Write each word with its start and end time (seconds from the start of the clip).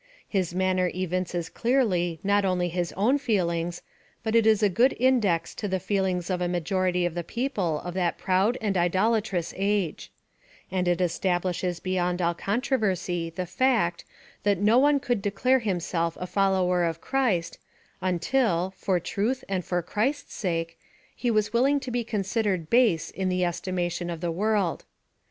His 0.27 0.55
manner 0.55 0.89
evinces 0.95 1.47
clearly 1.47 2.19
not 2.23 2.43
only 2.43 2.69
his 2.69 2.91
own 2.93 3.19
feelings, 3.19 3.83
but 4.23 4.35
it 4.35 4.47
is 4.47 4.63
a 4.63 4.67
good 4.67 4.95
index 4.99 5.53
to 5.53 5.67
the 5.67 5.79
feelings 5.79 6.31
of 6.31 6.41
a 6.41 6.47
majority 6.47 7.05
of 7.05 7.13
the 7.13 7.23
people 7.23 7.79
of 7.81 7.93
that 7.93 8.17
proud 8.17 8.57
and 8.61 8.75
idolatrous 8.75 9.53
age; 9.55 10.11
and 10.71 10.87
it 10.87 11.01
establishes 11.01 11.79
beyond 11.79 12.19
all 12.19 12.33
controversy 12.33 13.29
the 13.29 13.45
fact, 13.45 14.03
that 14.41 14.57
no 14.57 14.79
one 14.79 14.99
could 14.99 15.21
declare 15.21 15.59
him 15.59 15.79
self 15.79 16.17
a 16.19 16.25
follower 16.25 16.83
of 16.83 16.99
Christ, 16.99 17.59
until, 18.01 18.73
for 18.77 18.99
truth 18.99 19.43
and 19.47 19.63
for 19.63 19.83
Christ's 19.83 20.33
sake, 20.33 20.79
he 21.15 21.29
was 21.29 21.53
willing 21.53 21.79
to 21.79 21.91
be 21.91 22.03
considered 22.03 22.71
base 22.71 23.11
m 23.15 23.29
the 23.29 23.45
estimation 23.45 24.09
of 24.09 24.19
the 24.19 24.31
world. 24.31 24.83